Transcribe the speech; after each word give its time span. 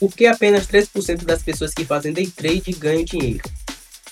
Por 0.00 0.12
que 0.14 0.26
apenas 0.26 0.66
3% 0.66 1.24
das 1.24 1.42
pessoas 1.42 1.74
que 1.74 1.84
fazem 1.84 2.14
day 2.14 2.26
trade 2.26 2.72
ganham 2.72 3.04
dinheiro? 3.04 3.42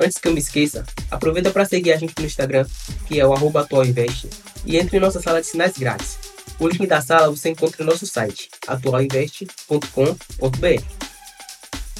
Antes 0.00 0.18
que 0.18 0.26
eu 0.26 0.32
me 0.32 0.40
esqueça, 0.40 0.84
aproveita 1.08 1.52
para 1.52 1.64
seguir 1.64 1.92
a 1.92 1.96
gente 1.96 2.12
no 2.18 2.26
Instagram, 2.26 2.66
que 3.06 3.20
é 3.20 3.24
o 3.24 3.32
atualinvest, 3.56 4.26
e 4.66 4.76
entre 4.76 4.96
em 4.96 5.00
nossa 5.00 5.22
sala 5.22 5.40
de 5.40 5.46
sinais 5.46 5.78
grátis. 5.78 6.18
O 6.58 6.66
link 6.66 6.84
da 6.88 7.00
sala 7.00 7.30
você 7.30 7.50
encontra 7.50 7.84
no 7.84 7.92
nosso 7.92 8.04
site, 8.04 8.48
atualinvest.com.br. 8.66 10.82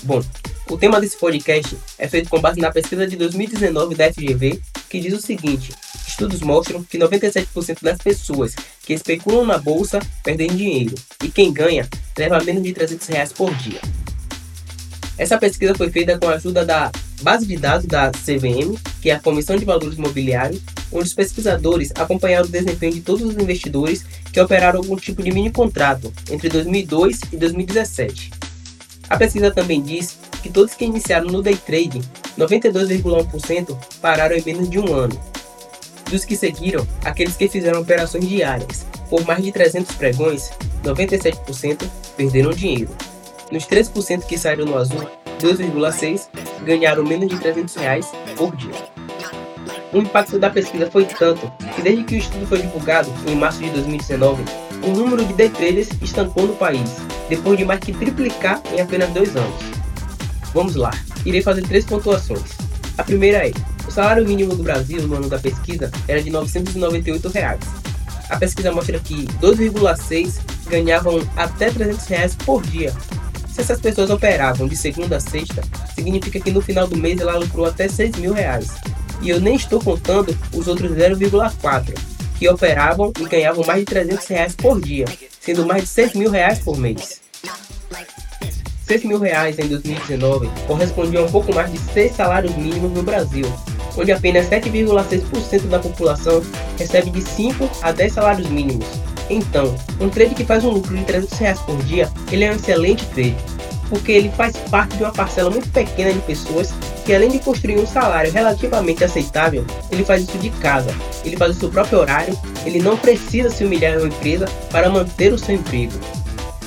Bom, 0.03 0.21
o 0.69 0.77
tema 0.77 1.01
desse 1.01 1.17
podcast 1.17 1.79
é 1.97 2.09
feito 2.09 2.29
com 2.29 2.41
base 2.41 2.61
na 2.61 2.73
pesquisa 2.73 3.07
de 3.07 3.15
2019 3.17 3.95
da 3.95 4.13
FGV, 4.13 4.61
que 4.91 4.99
diz 4.99 5.15
o 5.15 5.23
seguinte: 5.23 5.73
estudos 6.17 6.41
mostram 6.41 6.83
que 6.83 6.99
97% 6.99 7.83
das 7.83 7.99
pessoas 7.99 8.55
que 8.83 8.95
especulam 8.95 9.45
na 9.45 9.59
bolsa 9.59 10.01
perdem 10.25 10.49
dinheiro, 10.49 10.95
e 11.23 11.29
quem 11.29 11.53
ganha 11.53 11.87
leva 12.17 12.43
menos 12.43 12.63
de 12.63 12.73
300 12.73 13.07
reais 13.09 13.33
por 13.33 13.55
dia. 13.57 13.81
Essa 15.19 15.37
pesquisa 15.37 15.75
foi 15.75 15.91
feita 15.91 16.19
com 16.19 16.27
a 16.27 16.35
ajuda 16.35 16.65
da 16.65 16.91
base 17.21 17.47
de 17.47 17.57
dados 17.57 17.87
da 17.87 18.11
CVM, 18.11 18.79
que 19.03 19.11
é 19.11 19.15
a 19.15 19.21
Comissão 19.21 19.57
de 19.57 19.65
Valores 19.65 19.99
Imobiliários, 19.99 20.63
onde 20.91 21.05
os 21.05 21.15
pesquisadores 21.15 21.93
acompanharam 21.95 22.47
o 22.47 22.51
desempenho 22.51 22.95
de 22.95 23.01
todos 23.03 23.23
os 23.23 23.37
investidores 23.37 24.05
que 24.33 24.41
operaram 24.41 24.79
algum 24.79 24.97
tipo 24.97 25.23
de 25.23 25.31
mini 25.31 25.51
contrato 25.51 26.13
entre 26.31 26.49
2002 26.49 27.21
e 27.33 27.37
2017. 27.37 28.31
A 29.09 29.17
pesquisa 29.19 29.51
também 29.51 29.83
diz 29.83 30.19
que 30.43 30.51
todos 30.51 30.75
que 30.75 30.85
iniciaram 30.85 31.27
no 31.27 31.43
day 31.43 31.57
trade, 31.57 32.01
92,1% 32.39 33.77
pararam 34.01 34.37
em 34.37 34.43
menos 34.43 34.71
de 34.71 34.79
um 34.79 34.95
ano. 34.95 35.36
Dos 36.11 36.25
que 36.25 36.37
seguiram, 36.37 36.87
aqueles 37.05 37.37
que 37.37 37.49
fizeram 37.49 37.81
operações 37.81 38.29
diárias 38.29 38.87
por 39.09 39.25
mais 39.25 39.43
de 39.43 39.53
300 39.53 39.95
pregões, 39.97 40.51
97% 40.85 41.89
perderam 42.17 42.51
dinheiro. 42.51 42.91
Nos 43.51 43.65
3% 43.67 44.25
que 44.25 44.39
saíram 44.39 44.65
no 44.65 44.77
azul, 44.77 45.09
2,6% 45.41 46.29
ganharam 46.65 47.05
menos 47.05 47.29
de 47.29 47.39
300 47.39 47.75
reais 47.77 48.07
por 48.37 48.55
dia. 48.57 48.75
O 49.93 49.99
impacto 49.99 50.39
da 50.39 50.51
pesquisa 50.51 50.91
foi 50.91 51.05
tanto 51.05 51.51
que 51.75 51.83
desde 51.83 52.05
que 52.05 52.17
o 52.17 52.19
estudo 52.19 52.47
foi 52.47 52.61
divulgado, 52.61 53.11
em 53.27 53.37
março 53.37 53.61
de 53.61 53.71
2019, 53.71 54.43
o 54.83 54.91
número 54.91 55.25
de 55.25 55.33
day 55.35 55.49
traders 55.49 55.89
estancou 56.03 56.47
no 56.47 56.57
país, 56.57 56.97
depois 57.29 57.57
de 57.57 57.65
mais 57.65 57.81
que 57.81 57.93
triplicar 57.93 58.61
em 58.73 58.81
apenas 58.81 59.11
dois 59.11 59.37
anos. 59.37 59.63
Vamos 60.53 60.75
lá, 60.75 60.91
irei 61.25 61.43
fazer 61.43 61.63
três 61.63 61.85
pontuações. 61.85 62.51
A 62.99 63.05
primeira 63.05 63.47
é, 63.47 63.53
o 63.87 63.91
salário 63.91 64.27
mínimo 64.27 64.55
do 64.55 64.63
Brasil 64.63 65.03
no 65.07 65.17
ano 65.17 65.29
da 65.29 65.39
pesquisa 65.39 65.91
era 66.09 66.23
de 66.23 66.31
998 66.31 67.29
reais. 67.29 67.61
A 68.29 68.37
pesquisa 68.37 68.73
mostra 68.73 68.99
que 68.99 69.27
2,6 69.41 70.41
ganhavam 70.69 71.21
até 71.37 71.71
300 71.71 72.07
reais 72.07 72.35
por 72.35 72.63
dia. 72.63 72.93
Se 73.49 73.61
essas 73.61 73.81
pessoas 73.81 74.11
operavam 74.11 74.67
de 74.67 74.77
segunda 74.77 75.17
a 75.17 75.21
sexta, 75.21 75.63
significa 75.95 76.41
que 76.41 76.51
no 76.51 76.61
final 76.61 76.87
do 76.87 76.97
mês 76.97 77.21
ela 77.21 77.39
lucrou 77.39 77.67
até 77.67 77.89
6 77.89 78.17
mil 78.17 78.33
reais. 78.33 78.69
E 79.23 79.31
eu 79.31 79.41
nem 79.41 79.57
estou 79.57 79.81
contando 79.81 80.37
os 80.53 80.69
outros 80.69 80.91
0,4, 80.93 81.95
que 82.39 82.49
operavam 82.49 83.13
e 83.19 83.25
ganhavam 83.25 83.65
mais 83.65 83.81
de 83.81 83.87
300 83.87 84.27
reais 84.27 84.55
por 84.55 84.81
dia, 84.81 85.07
sendo 85.41 85.65
mais 85.65 85.85
de 85.85 85.89
6 85.89 86.15
mil 86.15 86.31
reais 86.31 86.59
por 86.59 86.77
mês. 86.77 87.21
6 88.87 89.05
mil 89.05 89.19
reais 89.19 89.59
em 89.59 89.67
2019 89.67 90.49
correspondia 90.67 91.21
a 91.21 91.25
um 91.25 91.31
pouco 91.31 91.53
mais 91.53 91.73
de 91.73 91.79
6 91.93 92.15
salários 92.15 92.55
mínimos 92.55 92.93
no 92.93 93.03
Brasil, 93.03 93.45
onde 93.97 94.13
apenas 94.13 94.49
7,6% 94.49 95.63
da 95.69 95.79
população 95.79 96.43
recebe 96.79 97.11
de 97.11 97.23
5 97.23 97.69
a 97.83 97.93
10 97.93 98.13
salários 98.13 98.49
mínimos. 98.49 98.87
Então, 99.29 99.75
um 100.01 100.09
trade 100.09 100.35
que 100.35 100.45
faz 100.45 100.65
um 100.65 100.71
lucro 100.71 100.97
de 100.97 101.05
300 101.05 101.39
reais 101.39 101.59
por 101.61 101.77
dia, 101.85 102.11
ele 102.31 102.45
é 102.45 102.53
um 102.53 102.55
excelente 102.55 103.05
trade, 103.07 103.37
porque 103.89 104.13
ele 104.13 104.31
faz 104.31 104.57
parte 104.71 104.97
de 104.97 105.03
uma 105.03 105.13
parcela 105.13 105.51
muito 105.51 105.69
pequena 105.71 106.13
de 106.13 106.21
pessoas 106.21 106.73
que 107.05 107.15
além 107.15 107.31
de 107.31 107.39
construir 107.39 107.79
um 107.79 107.87
salário 107.87 108.33
relativamente 108.33 109.05
aceitável, 109.05 109.65
ele 109.91 110.05
faz 110.05 110.23
isso 110.23 110.39
de 110.39 110.51
casa, 110.51 110.95
ele 111.25 111.37
faz 111.37 111.57
o 111.57 111.61
seu 111.61 111.69
próprio 111.69 112.01
horário, 112.01 112.37
ele 112.65 112.81
não 112.81 112.97
precisa 112.97 113.51
se 113.51 113.65
humilhar 113.65 113.95
em 113.95 113.99
uma 113.99 114.09
empresa 114.09 114.47
para 114.71 114.91
manter 114.91 115.33
o 115.33 115.39
seu 115.39 115.55
emprego. 115.55 115.93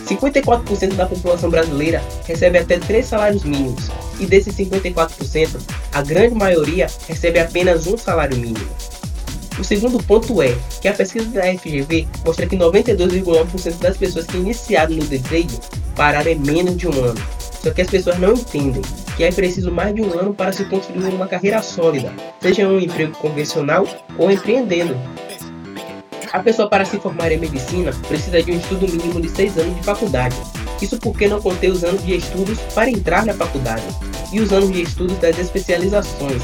54% 0.09 0.95
da 0.95 1.05
população 1.05 1.49
brasileira 1.49 2.01
recebe 2.25 2.57
até 2.57 2.79
3 2.79 3.05
salários 3.05 3.43
mínimos, 3.43 3.89
e 4.19 4.25
desses 4.25 4.55
54%, 4.55 5.59
a 5.91 6.01
grande 6.01 6.35
maioria 6.35 6.87
recebe 7.07 7.39
apenas 7.39 7.85
um 7.87 7.97
salário 7.97 8.35
mínimo. 8.35 8.67
O 9.59 9.63
segundo 9.63 10.01
ponto 10.03 10.41
é 10.41 10.55
que 10.81 10.87
a 10.87 10.93
pesquisa 10.93 11.29
da 11.29 11.43
FGV 11.43 12.07
mostra 12.25 12.47
que 12.47 12.55
92,1% 12.55 13.77
das 13.79 13.97
pessoas 13.97 14.25
que 14.25 14.37
iniciaram 14.37 14.95
no 14.95 15.05
day 15.05 15.19
trade 15.19 15.59
pararam 15.95 16.31
em 16.31 16.39
menos 16.39 16.77
de 16.77 16.87
um 16.87 17.03
ano. 17.03 17.21
Só 17.61 17.71
que 17.71 17.81
as 17.81 17.89
pessoas 17.89 18.17
não 18.17 18.31
entendem 18.31 18.81
que 19.17 19.23
é 19.25 19.31
preciso 19.33 19.69
mais 19.69 19.93
de 19.93 20.01
um 20.01 20.17
ano 20.17 20.33
para 20.33 20.53
se 20.53 20.63
construir 20.63 21.13
uma 21.13 21.27
carreira 21.27 21.61
sólida, 21.61 22.13
seja 22.41 22.61
em 22.61 22.65
um 22.67 22.79
emprego 22.79 23.11
convencional 23.17 23.85
ou 24.17 24.31
empreendendo. 24.31 24.95
A 26.31 26.39
pessoa 26.39 26.69
para 26.69 26.85
se 26.85 26.99
formar 26.99 27.31
em 27.31 27.39
medicina 27.39 27.91
precisa 28.07 28.43
de 28.43 28.51
um 28.51 28.57
estudo 28.57 28.87
mínimo 28.87 29.19
de 29.19 29.29
6 29.29 29.57
anos 29.57 29.75
de 29.75 29.81
faculdade. 29.83 30.35
Isso 30.79 30.99
porque 30.99 31.27
não 31.27 31.41
contei 31.41 31.71
os 31.71 31.83
anos 31.83 32.05
de 32.05 32.15
estudos 32.15 32.59
para 32.75 32.87
entrar 32.89 33.25
na 33.25 33.33
faculdade 33.33 33.83
e 34.31 34.39
os 34.39 34.53
anos 34.53 34.71
de 34.71 34.83
estudos 34.83 35.17
das 35.17 35.39
especializações. 35.39 36.43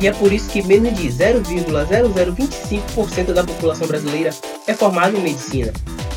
E 0.00 0.08
é 0.08 0.12
por 0.12 0.32
isso 0.32 0.50
que 0.50 0.60
menos 0.62 0.98
de 0.98 1.06
0,0025% 1.08 3.32
da 3.32 3.44
população 3.44 3.86
brasileira 3.86 4.30
é 4.66 4.74
formada 4.74 5.16
em 5.16 5.22
medicina. 5.22 5.72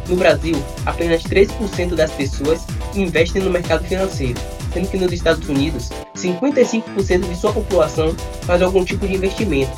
No 0.08 0.16
Brasil, 0.16 0.56
apenas 0.86 1.22
3% 1.24 1.96
das 1.96 2.12
pessoas 2.12 2.62
investem 2.96 3.44
no 3.44 3.52
mercado 3.52 3.86
financeiro, 3.86 4.40
sendo 4.74 4.90
que 4.90 4.98
nos 4.98 5.14
Estados 5.14 5.48
Unidos, 5.48 5.90
55% 6.16 7.30
de 7.30 7.36
sua 7.36 7.54
população 7.54 8.16
faz 8.42 8.60
algum 8.62 8.84
tipo 8.84 9.08
de 9.08 9.16
investimento. 9.16 9.72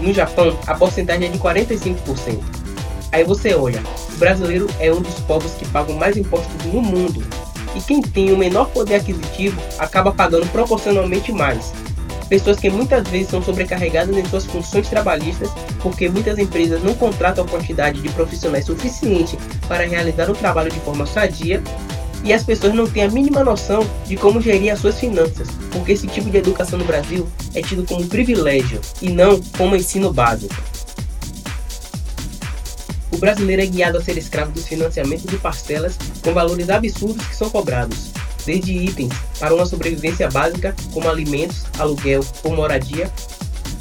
No 0.00 0.14
Japão, 0.14 0.58
a 0.66 0.74
porcentagem 0.74 1.28
é 1.28 1.30
de 1.30 1.38
45%. 1.38 2.59
Aí 3.12 3.24
você 3.24 3.54
olha, 3.54 3.82
o 4.12 4.16
brasileiro 4.16 4.68
é 4.78 4.92
um 4.92 5.00
dos 5.00 5.14
povos 5.20 5.52
que 5.52 5.66
pagam 5.68 5.96
mais 5.96 6.16
impostos 6.16 6.64
no 6.72 6.80
mundo. 6.80 7.22
E 7.74 7.80
quem 7.80 8.00
tem 8.00 8.32
o 8.32 8.38
menor 8.38 8.68
poder 8.68 8.96
aquisitivo 8.96 9.60
acaba 9.78 10.12
pagando 10.12 10.46
proporcionalmente 10.50 11.32
mais. 11.32 11.72
Pessoas 12.28 12.60
que 12.60 12.70
muitas 12.70 13.08
vezes 13.08 13.28
são 13.28 13.42
sobrecarregadas 13.42 14.16
em 14.16 14.24
suas 14.24 14.46
funções 14.46 14.88
trabalhistas 14.88 15.50
porque 15.82 16.08
muitas 16.08 16.38
empresas 16.38 16.82
não 16.82 16.94
contratam 16.94 17.44
a 17.44 17.48
quantidade 17.48 18.00
de 18.00 18.08
profissionais 18.10 18.66
suficiente 18.66 19.36
para 19.66 19.84
realizar 19.84 20.30
o 20.30 20.34
trabalho 20.34 20.70
de 20.70 20.78
forma 20.80 21.06
sadia 21.06 21.60
e 22.22 22.32
as 22.32 22.44
pessoas 22.44 22.74
não 22.74 22.86
têm 22.86 23.04
a 23.04 23.08
mínima 23.08 23.42
noção 23.42 23.84
de 24.06 24.16
como 24.16 24.40
gerir 24.40 24.72
as 24.72 24.78
suas 24.78 25.00
finanças, 25.00 25.48
porque 25.72 25.92
esse 25.92 26.06
tipo 26.06 26.30
de 26.30 26.36
educação 26.36 26.78
no 26.78 26.84
Brasil 26.84 27.26
é 27.54 27.62
tido 27.62 27.84
como 27.84 28.06
privilégio 28.06 28.80
e 29.00 29.08
não 29.08 29.40
como 29.56 29.74
ensino 29.74 30.12
básico. 30.12 30.54
Brasileiro 33.20 33.60
é 33.60 33.66
guiado 33.66 33.98
a 33.98 34.02
ser 34.02 34.16
escravo 34.16 34.50
dos 34.50 34.66
financiamentos 34.66 35.26
de 35.26 35.36
parcelas 35.36 35.98
com 36.22 36.32
valores 36.32 36.70
absurdos 36.70 37.26
que 37.26 37.36
são 37.36 37.50
cobrados, 37.50 38.10
desde 38.46 38.72
itens 38.72 39.12
para 39.38 39.54
uma 39.54 39.66
sobrevivência 39.66 40.30
básica, 40.30 40.74
como 40.90 41.06
alimentos, 41.06 41.66
aluguel 41.78 42.24
ou 42.42 42.56
moradia, 42.56 43.12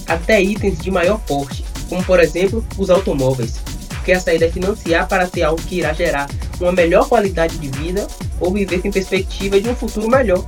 até 0.05 0.41
itens 0.41 0.79
de 0.79 0.91
maior 0.91 1.19
porte, 1.21 1.63
como 1.87 2.03
por 2.03 2.19
exemplo 2.19 2.65
os 2.77 2.89
automóveis, 2.89 3.61
porque 3.87 4.11
a 4.11 4.19
saída 4.19 4.45
é 4.45 4.51
financiar 4.51 5.07
para 5.07 5.25
ter 5.25 5.43
algo 5.43 5.61
que 5.61 5.77
irá 5.77 5.93
gerar 5.93 6.29
uma 6.59 6.73
melhor 6.73 7.07
qualidade 7.07 7.57
de 7.57 7.69
vida 7.69 8.05
ou 8.41 8.51
viver 8.51 8.81
com 8.81 8.91
perspectiva 8.91 9.61
de 9.61 9.69
um 9.69 9.75
futuro 9.75 10.09
melhor. 10.09 10.43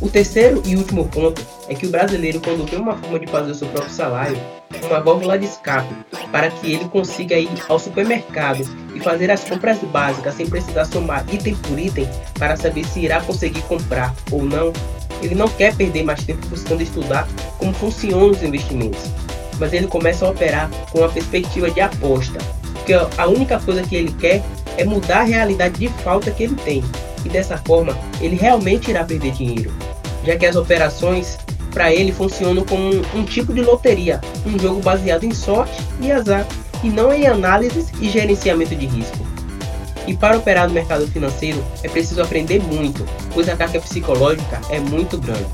O 0.00 0.08
terceiro 0.08 0.62
e 0.64 0.76
último 0.76 1.06
ponto 1.08 1.44
é 1.68 1.74
que 1.74 1.86
o 1.86 1.90
brasileiro, 1.90 2.40
quando 2.40 2.64
vê 2.64 2.76
uma 2.76 2.96
forma 2.96 3.18
de 3.18 3.26
fazer 3.26 3.50
o 3.50 3.54
seu 3.54 3.68
próprio 3.68 3.92
salário, 3.92 4.38
uma 4.82 5.00
válvula 5.00 5.38
de 5.38 5.46
escape 5.46 5.94
para 6.30 6.50
que 6.50 6.72
ele 6.72 6.84
consiga 6.86 7.38
ir 7.38 7.48
ao 7.68 7.78
supermercado 7.78 8.64
e 8.94 9.00
fazer 9.00 9.30
as 9.30 9.44
compras 9.44 9.78
básicas 9.78 10.34
sem 10.34 10.46
precisar 10.46 10.84
somar 10.84 11.24
item 11.32 11.54
por 11.56 11.78
item 11.78 12.08
para 12.38 12.56
saber 12.56 12.84
se 12.84 13.00
irá 13.00 13.20
conseguir 13.20 13.62
comprar 13.62 14.14
ou 14.30 14.42
não, 14.42 14.72
ele 15.22 15.34
não 15.34 15.48
quer 15.48 15.74
perder 15.74 16.02
mais 16.02 16.22
tempo 16.24 16.46
buscando 16.48 16.82
estudar 16.82 17.26
como 17.58 17.72
funcionam 17.74 18.30
os 18.30 18.42
investimentos, 18.42 19.00
mas 19.58 19.72
ele 19.72 19.86
começa 19.86 20.26
a 20.26 20.30
operar 20.30 20.70
com 20.90 20.98
uma 20.98 21.08
perspectiva 21.08 21.70
de 21.70 21.80
aposta, 21.80 22.38
porque 22.72 22.92
a 22.92 23.26
única 23.26 23.58
coisa 23.60 23.82
que 23.82 23.96
ele 23.96 24.12
quer 24.12 24.42
é 24.76 24.84
mudar 24.84 25.20
a 25.20 25.24
realidade 25.24 25.78
de 25.78 25.88
falta 26.02 26.30
que 26.30 26.42
ele 26.42 26.56
tem, 26.56 26.84
e 27.24 27.28
dessa 27.28 27.56
forma 27.58 27.96
ele 28.20 28.36
realmente 28.36 28.90
irá 28.90 29.04
perder 29.04 29.32
dinheiro, 29.32 29.72
já 30.24 30.36
que 30.36 30.46
as 30.46 30.56
operações 30.56 31.38
para 31.74 31.92
ele 31.92 32.12
funcionam 32.12 32.64
como 32.64 32.82
um, 32.84 33.02
um, 33.16 33.24
tipo 33.24 33.52
de 33.52 33.60
loteria, 33.60 34.20
um 34.46 34.56
jogo 34.56 34.80
baseado 34.80 35.24
em 35.24 35.34
sorte 35.34 35.82
e 36.00 36.10
azar, 36.12 36.46
e 36.84 36.88
não 36.88 37.12
em 37.12 37.26
análises 37.26 37.88
e 38.00 38.08
gerenciamento 38.08 38.76
de 38.76 38.86
risco. 38.86 39.26
E 40.06 40.16
para 40.16 40.36
operar 40.36 40.68
no 40.68 40.74
mercado 40.74 41.06
financeiro 41.08 41.62
é 41.82 41.88
preciso 41.88 42.22
aprender 42.22 42.62
muito, 42.62 43.04
pois 43.32 43.48
a 43.48 43.56
carga 43.56 43.80
psicológica 43.80 44.60
é 44.70 44.78
muito 44.78 45.18
grande. 45.18 45.46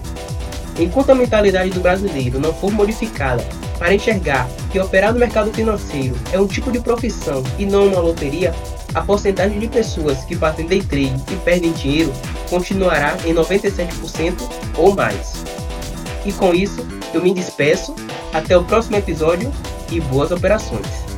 Enquanto 0.79 1.11
a 1.11 1.15
mentalidade 1.15 1.71
do 1.71 1.81
brasileiro 1.81 2.39
não 2.39 2.53
for 2.53 2.71
modificada 2.71 3.45
para 3.79 3.95
enxergar 3.95 4.49
que 4.71 4.79
operar 4.79 5.13
no 5.13 5.19
mercado 5.19 5.53
financeiro 5.53 6.15
é 6.33 6.39
um 6.39 6.47
tipo 6.47 6.71
de 6.71 6.81
profissão 6.81 7.43
e 7.59 7.65
não 7.65 7.89
uma 7.89 8.01
loteria, 8.01 8.55
a 8.95 9.01
porcentagem 9.01 9.59
de 9.59 9.69
pessoas 9.69 10.25
que 10.25 10.37
fazem 10.37 10.67
day 10.67 10.83
trade 10.83 11.15
e 11.33 11.37
perdem 11.37 11.73
dinheiro 11.73 12.13
continuará 12.49 13.17
em 13.25 13.33
97% 13.33 14.35
ou 14.77 14.95
mais. 14.95 15.45
E 16.25 16.33
com 16.33 16.55
isso, 16.55 16.87
eu 17.15 17.23
me 17.23 17.33
despeço. 17.33 17.95
Até 18.33 18.57
o 18.57 18.65
próximo 18.65 18.97
episódio 18.97 19.53
e 19.91 20.01
boas 20.01 20.31
operações. 20.31 21.10